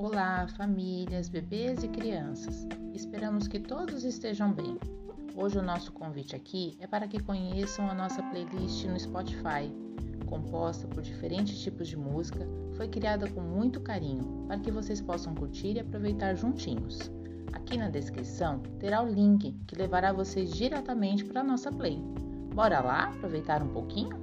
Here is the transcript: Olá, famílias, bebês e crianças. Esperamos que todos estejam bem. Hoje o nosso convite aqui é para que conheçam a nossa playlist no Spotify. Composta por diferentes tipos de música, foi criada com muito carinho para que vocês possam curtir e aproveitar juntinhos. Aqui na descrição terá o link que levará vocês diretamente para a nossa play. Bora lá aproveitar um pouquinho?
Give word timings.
Olá, 0.00 0.46
famílias, 0.56 1.28
bebês 1.28 1.82
e 1.82 1.88
crianças. 1.88 2.68
Esperamos 2.94 3.48
que 3.48 3.58
todos 3.58 4.04
estejam 4.04 4.52
bem. 4.52 4.78
Hoje 5.34 5.58
o 5.58 5.62
nosso 5.62 5.90
convite 5.90 6.36
aqui 6.36 6.76
é 6.78 6.86
para 6.86 7.08
que 7.08 7.20
conheçam 7.20 7.90
a 7.90 7.94
nossa 7.94 8.22
playlist 8.22 8.84
no 8.84 8.98
Spotify. 8.98 9.72
Composta 10.24 10.86
por 10.86 11.02
diferentes 11.02 11.60
tipos 11.60 11.88
de 11.88 11.96
música, 11.96 12.46
foi 12.76 12.86
criada 12.86 13.28
com 13.28 13.40
muito 13.40 13.80
carinho 13.80 14.44
para 14.46 14.60
que 14.60 14.70
vocês 14.70 15.00
possam 15.00 15.34
curtir 15.34 15.72
e 15.72 15.80
aproveitar 15.80 16.36
juntinhos. 16.36 17.10
Aqui 17.52 17.76
na 17.76 17.88
descrição 17.88 18.60
terá 18.78 19.02
o 19.02 19.12
link 19.12 19.52
que 19.66 19.74
levará 19.74 20.12
vocês 20.12 20.54
diretamente 20.54 21.24
para 21.24 21.40
a 21.40 21.44
nossa 21.44 21.72
play. 21.72 22.00
Bora 22.54 22.78
lá 22.78 23.08
aproveitar 23.08 23.64
um 23.64 23.68
pouquinho? 23.70 24.16